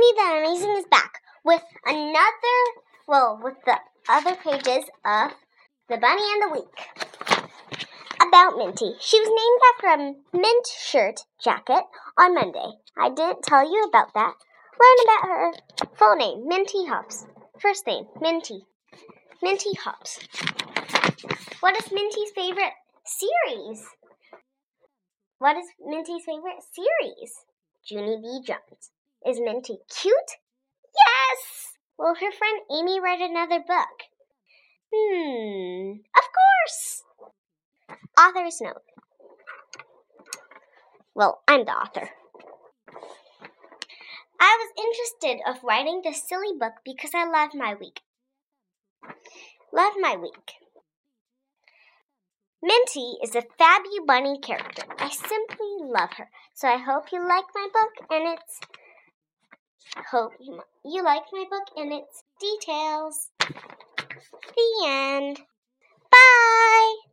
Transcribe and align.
Amy 0.00 0.12
the 0.14 0.48
Amazing 0.48 0.76
is 0.78 0.84
back 0.90 1.20
with 1.44 1.62
another, 1.84 2.58
well, 3.06 3.38
with 3.42 3.56
the 3.66 3.76
other 4.08 4.34
pages 4.34 4.88
of 5.04 5.32
The 5.90 5.98
Bunny 5.98 6.22
and 6.22 6.42
the 6.42 6.52
Week. 6.52 7.46
About 8.26 8.56
Minty. 8.56 8.94
She 8.98 9.20
was 9.20 9.28
named 9.28 9.60
after 9.68 10.02
a 10.02 10.38
mint 10.38 10.66
shirt 10.66 11.20
jacket 11.42 11.84
on 12.16 12.34
Monday. 12.34 12.78
I 12.96 13.10
didn't 13.10 13.42
tell 13.42 13.62
you 13.62 13.84
about 13.88 14.14
that. 14.14 14.34
Learn 14.80 15.04
about 15.04 15.28
her 15.28 15.86
full 15.96 16.16
name, 16.16 16.48
Minty 16.48 16.86
Hops. 16.86 17.26
First 17.58 17.86
name, 17.86 18.06
Minty. 18.22 18.64
Minty 19.42 19.74
Hops. 19.74 20.18
What 21.60 21.76
is 21.76 21.92
Minty's 21.92 22.30
favorite 22.34 22.72
series? 23.04 23.84
What 25.38 25.58
is 25.58 25.66
Minty's 25.84 26.24
favorite 26.24 26.62
series? 26.72 27.34
Junie 27.84 28.18
B. 28.22 28.40
Jones. 28.46 28.90
Is 29.26 29.38
Minty 29.40 29.78
cute? 29.88 30.32
Yes! 30.94 31.76
Will 31.98 32.14
her 32.14 32.32
friend 32.32 32.62
Amy 32.72 33.00
write 33.00 33.20
another 33.20 33.60
book? 33.60 34.08
Hmm, 34.92 36.00
of 36.16 36.24
course! 36.34 37.04
Author's 38.18 38.60
note. 38.60 38.82
Well, 41.14 41.42
I'm 41.46 41.64
the 41.64 41.72
author. 41.72 42.08
I 44.40 44.56
was 44.58 44.72
interested 44.78 45.42
of 45.46 45.62
writing 45.62 46.00
this 46.02 46.26
silly 46.26 46.56
book 46.58 46.74
because 46.84 47.10
I 47.14 47.28
love 47.30 47.50
my 47.54 47.74
week. 47.74 48.00
Love 49.72 49.92
my 50.00 50.16
week. 50.16 50.54
Minty 52.62 53.16
is 53.22 53.34
a 53.34 53.42
Fabu 53.42 54.06
Bunny 54.06 54.38
character. 54.38 54.82
I 54.98 55.10
simply 55.10 55.76
love 55.80 56.10
her. 56.16 56.30
So 56.54 56.68
I 56.68 56.78
hope 56.78 57.12
you 57.12 57.20
like 57.26 57.44
my 57.54 57.68
book 57.72 58.06
and 58.10 58.38
it's 58.38 58.60
hope 60.10 60.32
you, 60.40 60.60
you 60.84 61.02
like 61.02 61.22
my 61.32 61.44
book 61.50 61.68
and 61.76 61.92
its 61.92 62.22
details. 62.40 63.28
The 64.56 64.86
end. 64.86 65.40